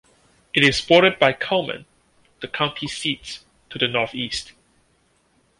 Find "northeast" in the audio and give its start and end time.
3.87-4.53